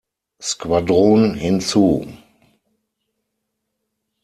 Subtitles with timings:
[0.41, 2.07] Squadron" hinzu.